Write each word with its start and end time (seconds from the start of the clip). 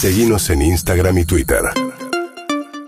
Seguimos 0.00 0.48
en 0.50 0.62
Instagram 0.62 1.18
y 1.18 1.24
Twitter. 1.24 1.58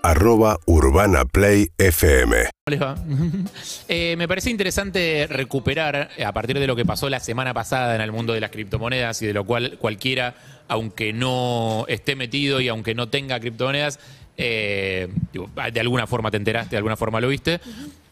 Arroba 0.04 0.60
Urbana 0.66 1.24
Play 1.24 1.66
FM. 1.76 2.36
¿Cómo 2.36 2.70
les 2.70 2.80
va? 2.80 2.94
Eh, 3.88 4.14
me 4.16 4.28
parece 4.28 4.48
interesante 4.48 5.26
recuperar, 5.28 6.10
eh, 6.16 6.24
a 6.24 6.30
partir 6.32 6.56
de 6.60 6.68
lo 6.68 6.76
que 6.76 6.84
pasó 6.84 7.10
la 7.10 7.18
semana 7.18 7.52
pasada 7.52 7.96
en 7.96 8.00
el 8.00 8.12
mundo 8.12 8.32
de 8.32 8.40
las 8.40 8.52
criptomonedas 8.52 9.20
y 9.22 9.26
de 9.26 9.32
lo 9.32 9.44
cual 9.44 9.76
cualquiera, 9.80 10.36
aunque 10.68 11.12
no 11.12 11.84
esté 11.88 12.14
metido 12.14 12.60
y 12.60 12.68
aunque 12.68 12.94
no 12.94 13.08
tenga 13.08 13.40
criptomonedas, 13.40 13.98
eh, 14.42 15.06
digo, 15.32 15.50
de 15.70 15.80
alguna 15.80 16.06
forma 16.06 16.30
te 16.30 16.38
enteraste, 16.38 16.70
de 16.70 16.78
alguna 16.78 16.96
forma 16.96 17.20
lo 17.20 17.28
viste, 17.28 17.60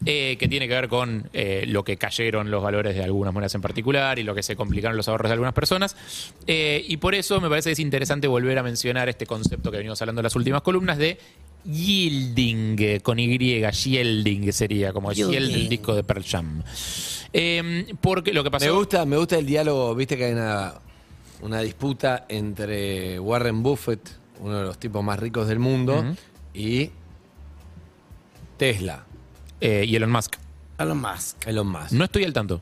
eh, 0.05 0.37
que 0.39 0.47
tiene 0.47 0.67
que 0.67 0.75
ver 0.75 0.87
con 0.87 1.27
eh, 1.33 1.65
lo 1.67 1.83
que 1.83 1.97
cayeron 1.97 2.51
los 2.51 2.61
valores 2.61 2.93
de 2.93 3.03
algunas 3.03 3.33
monedas 3.33 3.55
en 3.55 3.61
particular 3.61 4.19
y 4.19 4.23
lo 4.23 4.35
que 4.35 4.43
se 4.43 4.55
complicaron 4.55 4.95
los 4.95 5.07
ahorros 5.09 5.29
de 5.29 5.33
algunas 5.33 5.55
personas. 5.55 5.95
Eh, 6.45 6.85
y 6.87 6.97
por 6.97 7.15
eso 7.15 7.41
me 7.41 7.49
parece 7.49 7.69
que 7.69 7.73
es 7.73 7.79
interesante 7.79 8.27
volver 8.27 8.59
a 8.59 8.63
mencionar 8.63 9.09
este 9.09 9.25
concepto 9.25 9.71
que 9.71 9.77
venimos 9.77 9.99
hablando 10.03 10.21
en 10.21 10.23
las 10.25 10.35
últimas 10.35 10.61
columnas 10.61 10.99
de 10.99 11.17
yielding, 11.65 12.99
con 13.01 13.17
Y, 13.17 13.37
yielding 13.37 14.53
sería, 14.53 14.93
como 14.93 15.11
Yield 15.11 15.31
del 15.31 15.67
disco 15.67 15.95
de 15.95 16.03
Pearl 16.03 16.23
Jam. 16.23 16.63
Eh, 17.33 17.87
porque 18.01 18.33
lo 18.33 18.43
que 18.43 18.51
pasó... 18.51 18.65
Me 18.65 18.71
gusta, 18.71 19.05
me 19.05 19.17
gusta 19.17 19.35
el 19.37 19.47
diálogo, 19.47 19.95
viste 19.95 20.15
que 20.15 20.25
hay 20.25 20.33
una, 20.33 20.75
una 21.41 21.61
disputa 21.61 22.25
entre 22.29 23.19
Warren 23.19 23.63
Buffett, 23.63 24.19
uno 24.39 24.57
de 24.59 24.63
los 24.63 24.77
tipos 24.77 25.03
más 25.03 25.19
ricos 25.19 25.47
del 25.47 25.59
mundo, 25.59 25.99
Ujú. 25.99 26.15
y 26.53 26.91
Tesla, 28.57 29.05
eh, 29.61 29.85
y 29.87 29.95
Elon 29.95 30.11
Musk. 30.11 30.35
Elon 30.77 30.99
Musk. 31.01 31.47
Elon 31.47 31.67
Musk. 31.67 31.91
No 31.91 32.05
estoy 32.05 32.23
al 32.23 32.33
tanto 32.33 32.61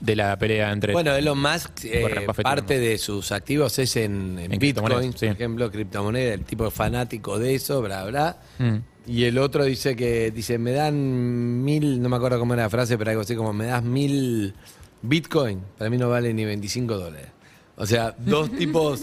de 0.00 0.14
la 0.16 0.36
pelea 0.38 0.70
entre... 0.72 0.92
Bueno, 0.92 1.14
Elon 1.14 1.40
Musk, 1.40 1.84
eh, 1.84 2.02
Warren 2.02 2.26
Buffett 2.26 2.40
y 2.40 2.42
parte 2.44 2.74
Elon 2.76 2.86
de 2.88 2.98
sus 2.98 3.32
activos 3.32 3.78
es 3.78 3.96
en, 3.96 4.38
en 4.38 4.52
En 4.52 4.58
Bitcoin, 4.58 4.58
criptomonedas, 4.86 5.12
por 5.12 5.18
sí. 5.18 5.26
ejemplo, 5.26 5.70
criptomoneda, 5.70 6.34
el 6.34 6.44
tipo 6.44 6.70
fanático 6.70 7.38
de 7.38 7.54
eso, 7.54 7.82
bla, 7.82 8.04
bla. 8.04 8.36
Mm. 8.58 8.76
Y 9.10 9.24
el 9.24 9.38
otro 9.38 9.64
dice 9.64 9.96
que, 9.96 10.30
dice, 10.30 10.58
me 10.58 10.72
dan 10.72 11.64
mil, 11.64 12.00
no 12.00 12.08
me 12.08 12.16
acuerdo 12.16 12.38
cómo 12.38 12.54
era 12.54 12.64
la 12.64 12.70
frase, 12.70 12.96
pero 12.98 13.10
algo 13.10 13.22
así 13.22 13.34
como, 13.34 13.52
me 13.52 13.66
das 13.66 13.82
mil 13.82 14.54
Bitcoin, 15.02 15.62
para 15.76 15.90
mí 15.90 15.96
no 15.96 16.08
vale 16.08 16.32
ni 16.34 16.44
25 16.44 16.96
dólares. 16.96 17.28
O 17.76 17.86
sea, 17.86 18.14
dos 18.18 18.50
tipos 18.58 19.02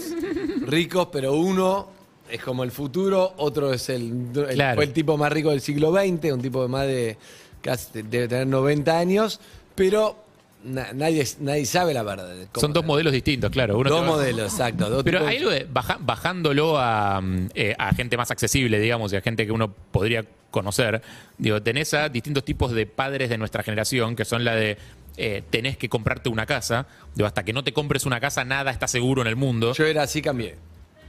ricos, 0.66 1.08
pero 1.12 1.34
uno 1.34 1.90
es 2.30 2.42
como 2.42 2.64
el 2.64 2.70
futuro, 2.70 3.34
otro 3.38 3.72
es 3.72 3.88
el, 3.88 4.28
el- 4.34 4.54
Claro. 4.54 4.76
fue 4.76 4.84
el 4.84 4.92
tipo 4.92 5.16
más 5.16 5.32
rico 5.32 5.50
del 5.50 5.60
siglo 5.60 5.92
XX, 5.92 6.32
un 6.32 6.42
tipo 6.42 6.62
de 6.62 6.68
más 6.68 6.86
de, 6.86 7.16
casi, 7.62 8.02
debe 8.02 8.28
tener 8.28 8.46
90 8.46 8.98
años, 8.98 9.40
pero 9.74 10.16
na- 10.64 10.92
nadie, 10.92 11.24
nadie 11.40 11.64
sabe 11.66 11.94
la 11.94 12.02
verdad. 12.02 12.34
Son 12.54 12.72
dos 12.72 12.84
modelos 12.84 13.12
distintos, 13.12 13.50
claro. 13.50 13.78
Uno 13.78 13.88
Dos 13.90 14.02
va- 14.02 14.06
modelos, 14.06 14.52
exacto. 14.52 14.88
dos 14.90 15.02
Pero 15.04 15.18
tipos- 15.18 15.30
hay 15.30 15.36
algo 15.38 15.50
de 15.50 15.66
baja- 15.70 15.98
bajándolo 16.00 16.78
a, 16.78 17.20
mm, 17.20 17.48
eh, 17.54 17.74
a 17.78 17.94
gente 17.94 18.16
más 18.16 18.30
accesible, 18.30 18.78
digamos, 18.80 19.12
y 19.12 19.16
a 19.16 19.20
gente 19.20 19.46
que 19.46 19.52
uno 19.52 19.72
podría 19.72 20.24
conocer. 20.50 21.02
Digo, 21.38 21.62
tenés 21.62 21.92
a 21.94 22.08
distintos 22.08 22.44
tipos 22.44 22.72
de 22.72 22.86
padres 22.86 23.28
de 23.28 23.36
nuestra 23.38 23.62
generación, 23.62 24.16
que 24.16 24.24
son 24.24 24.44
la 24.44 24.54
de 24.54 24.78
eh, 25.18 25.42
tenés 25.48 25.78
que 25.78 25.88
comprarte 25.88 26.28
una 26.28 26.44
casa. 26.44 26.86
Digo, 27.14 27.26
hasta 27.26 27.42
que 27.42 27.54
no 27.54 27.64
te 27.64 27.72
compres 27.72 28.04
una 28.04 28.20
casa, 28.20 28.44
nada 28.44 28.70
está 28.70 28.86
seguro 28.86 29.22
en 29.22 29.28
el 29.28 29.34
mundo. 29.36 29.72
Yo 29.72 29.86
era 29.86 30.02
así, 30.02 30.20
cambié. 30.20 30.56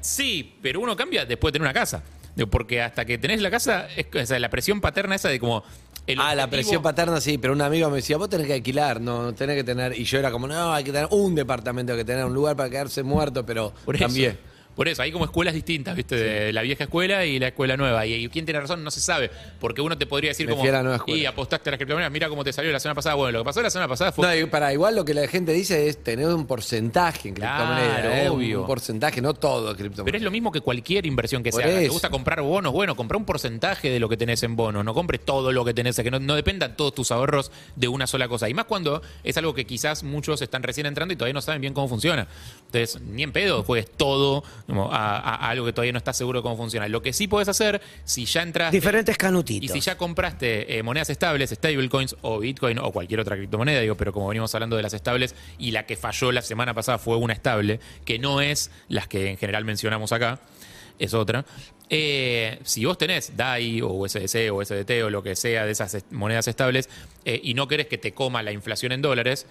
Sí, 0.07 0.55
pero 0.61 0.79
uno 0.79 0.95
cambia 0.95 1.25
después 1.25 1.51
de 1.51 1.59
tener 1.59 1.67
una 1.69 1.73
casa. 1.73 2.01
Porque 2.49 2.81
hasta 2.81 3.03
que 3.03 3.17
tenés 3.17 3.41
la 3.41 3.49
casa, 3.49 3.87
es, 3.95 4.05
o 4.13 4.25
sea, 4.25 4.39
la 4.39 4.49
presión 4.49 4.79
paterna 4.79 5.15
esa 5.15 5.27
de 5.29 5.39
como. 5.39 5.63
el 6.05 6.19
Ah, 6.21 6.35
la 6.35 6.47
presión 6.49 6.81
paterna 6.83 7.19
sí, 7.19 7.37
pero 7.37 7.51
un 7.53 7.61
amigo 7.61 7.89
me 7.89 7.97
decía, 7.97 8.15
vos 8.17 8.29
tenés 8.29 8.47
que 8.47 8.53
alquilar, 8.53 9.01
no 9.01 9.33
tenés 9.33 9.55
que 9.55 9.63
tener. 9.63 9.99
Y 9.99 10.03
yo 10.03 10.19
era 10.19 10.31
como, 10.31 10.47
no, 10.47 10.71
hay 10.71 10.83
que 10.83 10.91
tener 10.91 11.07
un 11.11 11.33
departamento, 11.35 11.93
hay 11.93 11.99
que 11.99 12.05
tener 12.05 12.25
un 12.25 12.33
lugar 12.33 12.55
para 12.55 12.69
quedarse 12.69 13.01
muerto, 13.03 13.45
pero 13.45 13.73
Por 13.83 13.95
eso, 13.95 14.05
cambié. 14.05 14.37
Por 14.77 14.87
eso, 14.87 15.01
hay 15.01 15.11
como 15.11 15.25
escuelas 15.25 15.53
distintas, 15.53 15.93
¿viste? 15.95 16.15
De 16.15 16.53
la 16.53 16.61
vieja 16.61 16.85
escuela 16.85 17.25
y 17.25 17.37
la 17.39 17.47
escuela 17.47 17.75
nueva. 17.75 18.05
Y, 18.05 18.13
y 18.13 18.29
quién 18.29 18.45
tiene 18.45 18.61
razón 18.61 18.81
no 18.83 18.91
se 18.91 19.01
sabe. 19.01 19.29
Porque 19.59 19.81
uno 19.81 19.97
te 19.97 20.05
podría 20.05 20.29
decir 20.29 20.47
Me 20.47 20.53
como. 20.55 20.65
la 20.65 20.83
nueva. 20.83 21.03
Y 21.07 21.25
apostaste 21.25 21.69
a 21.69 21.71
las 21.71 21.77
criptomonedas, 21.79 22.11
mira 22.13 22.29
cómo 22.29 22.43
te 22.45 22.53
salió 22.53 22.71
la 22.71 22.79
semana 22.79 22.95
pasada. 22.95 23.15
Bueno, 23.15 23.33
lo 23.33 23.43
que 23.43 23.45
pasó 23.45 23.61
la 23.61 23.69
semana 23.69 23.89
pasada 23.89 24.11
fue. 24.13 24.25
No, 24.25 24.33
y 24.35 24.45
para 24.45 24.71
igual 24.71 24.95
lo 24.95 25.03
que 25.03 25.13
la 25.13 25.27
gente 25.27 25.51
dice 25.51 25.87
es 25.89 26.01
tener 26.03 26.27
un 26.27 26.45
porcentaje 26.45 27.29
en 27.29 27.33
Claro, 27.35 27.65
criptomonedas. 27.75 28.23
¿eh? 28.25 28.29
Un- 28.29 28.37
obvio. 28.37 28.61
Un 28.61 28.67
porcentaje, 28.67 29.19
no 29.21 29.33
todo 29.33 29.75
criptomonedas. 29.75 30.05
pero 30.05 30.17
es 30.17 30.23
lo 30.23 30.31
mismo 30.31 30.51
que 30.51 30.61
cualquier 30.61 31.05
inversión 31.07 31.41
que 31.41 31.51
se 31.51 31.63
haga. 31.63 31.79
¿Te 31.79 31.87
gusta 31.89 32.09
comprar 32.09 32.41
bonos? 32.41 32.71
Bueno, 32.71 32.95
compra 32.95 33.17
un 33.17 33.25
porcentaje 33.25 33.89
de 33.89 33.99
lo 33.99 34.07
que 34.07 34.15
tenés 34.17 34.43
en 34.43 34.55
bonos. 34.55 34.85
No 34.85 34.93
compres 34.93 35.25
todo 35.25 35.51
lo 35.51 35.65
que 35.65 35.73
tenés. 35.73 35.95
Que 35.97 36.11
no, 36.11 36.19
no 36.19 36.35
dependan 36.35 36.77
todos 36.77 36.93
tus 36.93 37.11
ahorros 37.11 37.51
de 37.75 37.87
una 37.87 38.05
sola 38.05 38.27
cosa. 38.27 38.47
Y 38.47 38.53
más 38.53 38.65
cuando 38.65 39.01
es 39.23 39.35
algo 39.37 39.55
que 39.55 39.65
quizás 39.65 40.03
muchos 40.03 40.41
están 40.43 40.61
recién 40.61 40.85
entrando 40.85 41.13
y 41.13 41.17
todavía 41.17 41.33
no 41.33 41.41
saben 41.41 41.61
bien 41.61 41.73
cómo 41.73 41.87
funciona. 41.87 42.27
Entonces, 42.67 43.01
ni 43.01 43.23
en 43.23 43.31
pedo 43.31 43.63
juegues 43.63 43.89
todo 43.97 44.43
como, 44.67 44.91
a, 44.91 45.49
algo 45.49 45.65
que 45.65 45.73
todavía 45.73 45.93
no 45.93 45.97
estás 45.97 46.17
seguro 46.17 46.39
de 46.39 46.43
cómo 46.43 46.57
funciona. 46.57 46.87
Lo 46.87 47.01
que 47.01 47.13
sí 47.13 47.27
puedes 47.27 47.47
hacer, 47.47 47.81
si 48.03 48.25
ya 48.25 48.41
entras. 48.43 48.71
Diferentes 48.71 49.15
Y 49.15 49.17
canutitos. 49.17 49.71
si 49.71 49.79
ya 49.79 49.97
compraste 49.97 50.77
eh, 50.77 50.83
monedas 50.83 51.09
estables, 51.09 51.49
stablecoins 51.49 52.15
o 52.21 52.39
Bitcoin 52.39 52.77
o 52.79 52.91
cualquier 52.91 53.19
otra 53.21 53.35
criptomoneda, 53.37 53.79
digo, 53.81 53.95
pero 53.95 54.11
como 54.13 54.27
venimos 54.27 54.53
hablando 54.53 54.75
de 54.75 54.83
las 54.83 54.93
estables 54.93 55.35
y 55.57 55.71
la 55.71 55.85
que 55.85 55.95
falló 55.95 56.31
la 56.31 56.41
semana 56.41 56.73
pasada 56.73 56.97
fue 56.97 57.15
una 57.17 57.33
estable, 57.33 57.79
que 58.05 58.19
no 58.19 58.41
es 58.41 58.69
las 58.89 59.07
que 59.07 59.29
en 59.31 59.37
general 59.37 59.63
mencionamos 59.65 60.11
acá, 60.11 60.39
es 60.99 61.13
otra. 61.13 61.45
Eh, 61.89 62.59
si 62.63 62.83
vos 62.83 62.97
tenés 62.97 63.37
DAI 63.37 63.81
o 63.81 63.87
USDC 63.89 64.51
o 64.51 64.55
USDT 64.55 65.03
o 65.05 65.09
lo 65.09 65.23
que 65.23 65.35
sea 65.37 65.65
de 65.65 65.71
esas 65.71 65.93
est- 65.93 66.11
monedas 66.11 66.47
estables 66.49 66.89
eh, 67.23 67.39
y 67.41 67.53
no 67.53 67.67
querés 67.69 67.87
que 67.87 67.97
te 67.97 68.13
coma 68.13 68.43
la 68.43 68.51
inflación 68.51 68.91
en 68.91 69.01
dólares, 69.01 69.45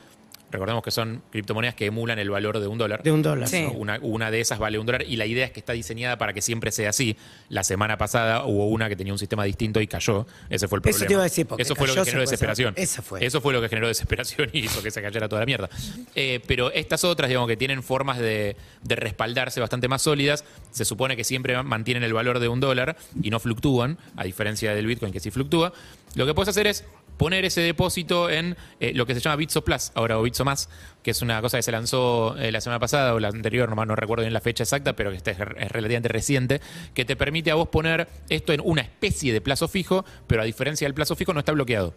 recordemos 0.51 0.83
que 0.83 0.91
son 0.91 1.23
criptomonedas 1.31 1.75
que 1.75 1.87
emulan 1.87 2.19
el 2.19 2.31
valor 2.31 2.59
de 2.61 2.67
un 2.67 2.79
dólar. 2.79 3.03
De 3.03 3.13
un 3.13 3.23
dólar. 3.23 3.49
¿no? 3.53 3.73
Una, 3.73 3.99
una 4.01 4.31
de 4.31 4.41
esas 4.41 4.59
vale 4.59 4.79
un 4.79 4.87
dólar 4.87 5.03
y 5.03 5.17
la 5.17 5.27
idea 5.27 5.45
es 5.47 5.53
que 5.53 5.61
está 5.61 5.73
diseñada 5.73 6.19
para 6.19 6.33
que 6.33 6.43
siempre 6.43 6.71
sea 6.73 6.91
así. 6.91 7.17
La 7.49 7.65
semana 7.65 7.99
pasada 7.99 8.45
hubo 8.45 8.69
una 8.69 8.89
que 8.89 8.97
tenía 8.97 9.13
un 9.13 9.19
sistema 9.19 9.45
distinto 9.45 9.81
y 9.81 9.87
cayó. 9.87 10.27
Ese 10.49 10.69
fue 10.69 10.79
el 10.79 10.83
Eso 10.89 10.99
problema. 10.99 11.07
te 11.07 11.13
iba 11.13 11.21
a 11.23 11.25
decir, 11.25 11.47
porque 11.47 11.63
Eso 11.63 11.75
fue 11.75 11.89
lo 11.89 11.95
que 11.95 12.05
generó 12.05 12.21
desesperación. 12.21 12.75
Esa 12.77 13.03
fue. 13.03 13.25
Eso 13.25 13.41
fue 13.41 13.53
lo 13.53 13.61
que 13.61 13.69
generó 13.69 13.89
desesperación 13.89 14.51
y 14.53 14.61
hizo 14.61 14.83
que 14.83 14.91
se 14.91 15.03
cayera 15.03 15.29
toda 15.29 15.41
la 15.41 15.47
mierda. 15.47 15.69
Eh, 16.15 16.41
pero 16.47 16.71
estas 16.73 17.05
otras, 17.05 17.29
digamos, 17.29 17.49
que 17.49 17.57
tienen 17.57 17.83
formas 17.83 18.19
de, 18.19 18.57
de 18.83 18.97
respaldarse 18.97 19.61
bastante 19.61 19.89
más 19.89 20.03
sólidas, 20.03 20.45
se 20.71 20.85
supone 20.85 21.17
que 21.17 21.25
siempre 21.25 21.61
mantienen 21.63 22.03
el 22.03 22.13
valor 22.13 22.39
de 22.39 22.49
un 22.49 22.61
dólar 22.61 22.97
y 23.23 23.31
no 23.31 23.41
fluctúan, 23.41 23.99
a 24.17 24.25
diferencia 24.25 24.75
del 24.75 24.87
Bitcoin 24.87 25.13
que 25.13 25.21
sí 25.21 25.31
fluctúa. 25.31 25.73
Lo 26.15 26.25
que 26.27 26.35
puedes 26.35 26.49
hacer 26.49 26.67
es 26.67 26.85
poner 27.17 27.45
ese 27.45 27.61
depósito 27.61 28.31
en 28.31 28.57
eh, 28.81 28.93
lo 28.95 29.07
que 29.07 29.15
se 29.15 29.21
llama 29.21 29.37
Bitso 29.37 29.65
Plus, 29.65 29.93
ahora 29.95 30.19
o 30.19 30.23
Bitso 30.23 30.45
Más, 30.45 30.69
que 31.03 31.11
es 31.11 31.23
una 31.23 31.41
cosa 31.41 31.59
que 31.59 31.63
se 31.63 31.73
lanzó 31.73 32.37
eh, 32.39 32.53
la 32.53 32.61
semana 32.61 32.79
pasada 32.79 33.15
o 33.15 33.21
la 33.21 33.29
anterior, 33.29 33.69
nomás 33.69 33.87
no 33.87 33.97
recuerdo 33.97 34.23
bien 34.23 34.33
la 34.33 34.41
fecha 34.41 34.65
exacta, 34.65 34.95
pero 34.95 35.11
que 35.11 35.17
este 35.17 35.33
es, 35.33 35.39
es 35.39 35.71
relativamente 35.71 36.09
reciente, 36.09 36.61
que 36.95 37.05
te 37.05 37.17
permite 37.17 37.51
a 37.51 37.55
vos 37.55 37.69
poner 37.69 38.09
esto 38.29 38.53
en 38.53 38.61
una 38.65 38.83
especie 38.83 39.33
de 39.33 39.41
plazo 39.41 39.69
fijo, 39.69 40.05
pero 40.27 40.43
a 40.43 40.45
diferencia 40.45 40.87
del 40.87 40.95
plazo 40.95 41.17
fijo 41.17 41.33
no 41.33 41.41
está 41.41 41.53
bloqueado. 41.53 41.95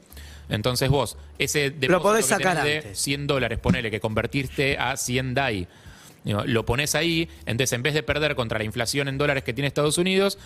Entonces 0.49 0.89
vos, 0.89 1.17
ese 1.37 1.69
depósito 1.69 2.01
podés 2.01 2.25
que 2.25 2.29
sacar 2.29 2.63
de 2.63 2.77
antes. 2.77 2.99
100 2.99 3.27
dólares, 3.27 3.59
ponele 3.59 3.91
que 3.91 3.99
convertirte 3.99 4.77
a 4.77 4.97
100 4.97 5.33
DAI. 5.35 5.67
Lo 6.25 6.65
pones 6.65 6.95
ahí, 6.95 7.29
entonces 7.45 7.73
en 7.73 7.81
vez 7.81 7.93
de 7.93 8.03
perder 8.03 8.35
contra 8.35 8.59
la 8.59 8.65
inflación 8.65 9.07
en 9.07 9.17
dólares 9.17 9.43
que 9.43 9.53
tiene 9.53 9.67
Estados 9.67 9.97
Unidos, 9.97 10.37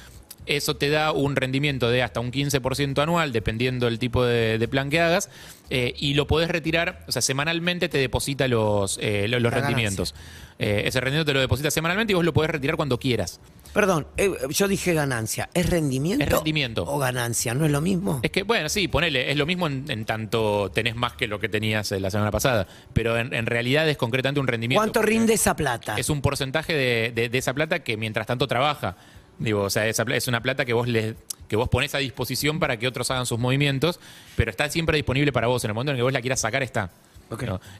eso 0.45 0.75
te 0.75 0.89
da 0.89 1.11
un 1.11 1.35
rendimiento 1.35 1.89
de 1.89 2.03
hasta 2.03 2.19
un 2.19 2.31
15% 2.31 3.01
anual, 3.01 3.31
dependiendo 3.31 3.85
del 3.87 3.99
tipo 3.99 4.25
de, 4.25 4.57
de 4.57 4.67
plan 4.67 4.89
que 4.89 4.99
hagas, 4.99 5.29
eh, 5.69 5.93
y 5.97 6.13
lo 6.13 6.27
podés 6.27 6.49
retirar, 6.49 7.03
o 7.07 7.11
sea, 7.11 7.21
semanalmente 7.21 7.89
te 7.89 7.97
deposita 7.97 8.47
los, 8.47 8.97
eh, 9.01 9.27
lo- 9.27 9.39
los 9.39 9.53
rendimientos. 9.53 10.13
Eh, 10.59 10.83
ese 10.85 10.99
rendimiento 11.01 11.25
te 11.31 11.33
lo 11.33 11.39
deposita 11.41 11.71
semanalmente 11.71 12.13
y 12.13 12.15
vos 12.15 12.23
lo 12.23 12.33
podés 12.33 12.51
retirar 12.51 12.75
cuando 12.75 12.99
quieras. 12.99 13.39
Perdón, 13.73 14.05
yo 14.49 14.67
dije 14.67 14.93
ganancia. 14.93 15.49
¿Es 15.55 15.67
rendimiento? 15.67 16.23
Es 16.23 16.29
rendimiento. 16.31 16.83
¿O 16.85 16.99
ganancia? 16.99 17.55
¿No 17.55 17.65
es 17.65 17.71
lo 17.71 17.81
mismo? 17.81 18.19
Es 18.21 18.29
que, 18.29 18.43
bueno, 18.43 18.69
sí, 18.69 18.87
ponele, 18.87 19.31
es 19.31 19.35
lo 19.37 19.47
mismo 19.47 19.65
en, 19.65 19.85
en 19.89 20.05
tanto 20.05 20.69
tenés 20.71 20.95
más 20.95 21.13
que 21.13 21.27
lo 21.27 21.39
que 21.39 21.49
tenías 21.49 21.89
la 21.91 22.11
semana 22.11 22.29
pasada, 22.29 22.67
pero 22.93 23.17
en, 23.17 23.33
en 23.33 23.47
realidad 23.47 23.89
es 23.89 23.97
concretamente 23.97 24.39
un 24.39 24.47
rendimiento. 24.47 24.79
¿Cuánto 24.79 25.01
rinde 25.01 25.33
esa 25.33 25.55
plata? 25.55 25.95
Es 25.97 26.09
un 26.11 26.21
porcentaje 26.21 26.73
de, 26.73 27.11
de- 27.15 27.29
de 27.29 27.37
esa 27.39 27.53
plata 27.55 27.79
que 27.79 27.97
mientras 27.97 28.27
tanto 28.27 28.45
trabaja. 28.47 28.95
Digo, 29.39 29.61
o 29.61 29.69
sea, 29.69 29.87
esa 29.87 30.03
es 30.03 30.27
una 30.27 30.41
plata 30.41 30.65
que 30.65 30.73
vos 30.73 30.87
le, 30.87 31.15
que 31.47 31.55
vos 31.55 31.69
pones 31.69 31.93
a 31.95 31.99
disposición 31.99 32.59
para 32.59 32.77
que 32.77 32.87
otros 32.87 33.09
hagan 33.11 33.25
sus 33.25 33.39
movimientos, 33.39 33.99
pero 34.35 34.51
está 34.51 34.69
siempre 34.69 34.97
disponible 34.97 35.31
para 35.31 35.47
vos. 35.47 35.63
En 35.63 35.71
el 35.71 35.75
momento 35.75 35.91
en 35.91 35.97
que 35.97 36.03
vos 36.03 36.13
la 36.13 36.21
quieras 36.21 36.39
sacar, 36.39 36.63
está. 36.63 36.91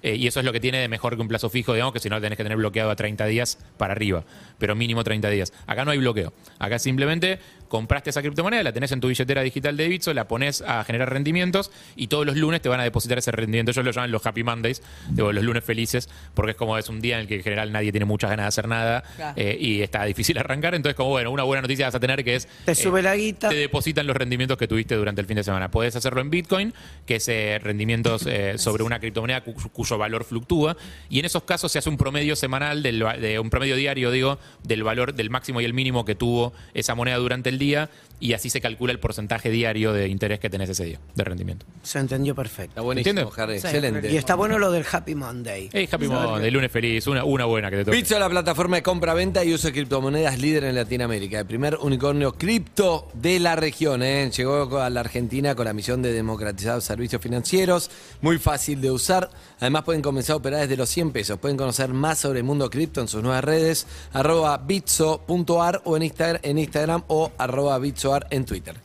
Eh, 0.02 0.16
y 0.16 0.28
eso 0.28 0.40
es 0.40 0.46
lo 0.46 0.52
que 0.54 0.60
tiene 0.60 0.80
de 0.80 0.88
mejor 0.88 1.16
que 1.16 1.22
un 1.22 1.28
plazo 1.28 1.50
fijo, 1.50 1.74
digamos, 1.74 1.94
que 1.94 2.00
si 2.00 2.10
no 2.10 2.20
tenés 2.22 2.38
que 2.38 2.44
tener 2.44 2.58
bloqueado 2.58 2.90
a 2.92 2.96
30 2.96 3.26
días 3.26 3.58
para 3.78 3.94
arriba, 3.94 4.24
pero 4.58 4.76
mínimo 4.76 5.04
30 5.04 5.30
días. 5.30 5.54
Acá 5.68 5.86
no 5.86 5.92
hay 5.92 5.98
bloqueo. 6.00 6.34
Acá 6.60 6.80
simplemente 6.80 7.40
compraste 7.68 8.12
esa 8.12 8.22
criptomoneda, 8.22 8.62
la 8.62 8.72
tenés 8.72 8.92
en 8.92 9.02
tu 9.02 9.08
billetera 9.08 9.42
digital 9.42 9.76
de 9.76 9.88
Bitso, 9.88 10.14
la 10.14 10.28
pones 10.28 10.62
a 10.62 10.84
generar 10.84 11.12
rendimientos 11.12 11.72
y 11.96 12.06
todos 12.08 12.24
los 12.24 12.36
lunes 12.38 12.62
te 12.62 12.70
van 12.70 12.80
a 12.80 12.84
depositar 12.84 13.18
ese 13.18 13.32
rendimiento. 13.32 13.72
Ellos 13.72 13.84
lo 13.84 13.92
llaman 13.92 14.12
los 14.12 14.24
Happy 14.26 14.44
Mondays, 14.44 14.84
digo, 15.10 15.32
los 15.34 15.44
lunes 15.44 15.64
felices, 15.64 16.08
porque 16.36 16.52
es 16.52 16.58
como 16.58 16.78
es 16.78 16.88
un 16.90 17.02
día 17.02 17.16
en 17.16 17.22
el 17.22 17.28
que 17.28 17.36
en 17.38 17.44
general 17.44 17.72
nadie 17.72 17.92
tiene 17.92 18.06
muchas 18.06 18.30
ganas 18.30 18.44
de 18.44 18.48
hacer 18.50 18.68
nada 18.68 19.04
Claro. 19.16 19.34
eh, 19.38 19.58
y 19.60 19.82
está 19.82 20.04
difícil 20.06 20.38
arrancar. 20.38 20.76
Entonces, 20.76 20.96
como 20.96 21.10
bueno, 21.10 21.32
una 21.32 21.44
buena 21.44 21.62
noticia 21.64 21.88
vas 21.88 21.96
a 21.96 22.00
tener 22.00 22.24
que 22.24 22.36
es. 22.36 22.48
Te 22.66 22.76
sube 22.76 23.02
la 23.02 23.16
guita. 23.16 23.50
Te 23.50 23.56
depositan 23.56 24.06
los 24.06 24.16
rendimientos 24.16 24.58
que 24.58 24.68
tuviste 24.68 24.94
durante 24.96 25.22
el 25.22 25.28
fin 25.28 25.38
de 25.38 25.44
semana. 25.44 25.72
Podés 25.72 25.96
hacerlo 25.96 26.22
en 26.22 26.30
Bitcoin, 26.30 26.74
que 27.08 27.16
es 27.16 27.28
eh, 27.28 27.60
rendimientos 27.62 28.26
eh, 28.28 28.58
sobre 28.60 28.84
una 28.84 29.00
criptomoneda 29.00 29.42
cu- 29.44 29.70
cuyo 29.72 29.98
valor 29.98 30.24
fluctúa. 30.24 30.76
Y 31.10 31.20
en 31.20 31.26
esos 31.26 31.44
casos 31.44 31.72
se 31.72 31.80
hace 31.80 31.90
un 31.90 31.98
promedio 31.98 32.36
semanal, 32.36 32.82
del, 32.84 33.06
va- 33.06 33.18
de 33.18 33.40
un 33.40 33.50
promedio 33.50 33.76
diario, 33.76 34.10
digo, 34.12 34.40
del 34.64 34.84
valor 34.84 35.14
del 35.14 35.30
máximo 35.30 35.62
y 35.62 35.66
el 35.66 35.74
mínimo 35.74 36.06
que 36.06 36.16
tuvo 36.16 36.54
esa 36.74 36.96
moneda 36.96 37.18
durante 37.18 37.50
el 37.50 37.60
día. 37.60 37.90
Y 38.20 38.34
así 38.34 38.50
se 38.50 38.62
calcula 38.62 38.94
el 38.94 39.00
porcentaje 39.00 39.50
diario 39.50 39.92
de 39.92 40.08
interés 40.08 40.40
que 40.40 40.50
tenés 40.50 40.70
ese 40.70 40.86
día, 40.86 41.00
de 41.14 41.24
rendimiento. 41.26 41.66
Se 41.82 42.00
entendió 42.00 42.34
perfecto. 42.34 42.72
Está 42.72 42.82
buenísimo, 42.82 43.20
¿Entiendes? 43.20 43.38
Harry. 43.40 43.60
Sí, 43.60 43.68
Excelente. 43.68 44.12
Y 44.12 44.16
está 44.18 44.36
bueno 44.36 44.58
lo 44.58 44.72
del 44.72 44.86
Happy 44.90 45.14
Monday. 45.14 45.70
Hey, 45.74 45.90
Happy 45.92 46.08
Monday, 46.08 46.50
lunes 46.50 46.72
feliz, 46.72 47.06
una, 47.08 47.26
una 47.26 47.46
buena 47.46 47.70
que 47.70 47.78
te 47.78 47.86
toque. 47.86 48.20
La 48.20 48.30
plataforma 48.30 48.78
de 48.78 48.84
compra-venta 48.84 49.44
y 49.44 49.54
uso 49.54 49.68
de 49.68 49.74
criptomonedas 49.74 50.40
líder 50.40 50.64
en 50.66 50.76
Latinoamérica. 50.76 51.40
El 51.40 51.46
primer 51.48 51.78
unicornio 51.82 52.34
cripto 52.36 53.10
de 53.14 53.40
la 53.40 53.56
región. 53.58 54.04
¿eh? 54.04 54.30
Llegó 54.32 54.80
a 54.80 54.90
la 54.90 55.00
Argentina 55.02 55.56
con 55.56 55.66
la 55.66 55.74
misión 55.74 56.02
de 56.02 56.14
democratizar 56.14 56.82
servicios 56.82 57.22
financieros. 57.22 57.90
Muy 58.22 58.38
fácil 58.38 58.80
de 58.80 58.92
usar. 58.92 59.30
Además 59.60 59.84
pueden 59.84 60.02
comenzar 60.02 60.34
a 60.34 60.38
operar 60.38 60.62
desde 60.62 60.78
los 60.78 60.90
100 60.90 61.12
pesos. 61.12 61.40
Pueden 61.40 61.58
conocer 61.58 61.90
más 61.94 62.20
sobre 62.20 62.40
el 62.40 62.46
mundo 62.46 62.70
cripto 62.70 63.02
en 63.02 63.08
sus 63.08 63.24
nuevas 63.24 63.44
redes. 63.44 63.88
Arroba 64.14 64.58
bitso.ar 64.58 65.82
o 65.86 65.98
en, 65.98 66.04
Insta- 66.04 66.40
en 66.44 66.58
Instagram 66.60 67.04
o 67.08 67.32
arroba 67.38 67.78
bitsoar 67.80 68.28
en 68.30 68.46
Twitter. 68.46 68.76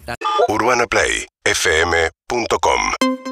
UrbanaPlayFM.com 0.49 3.28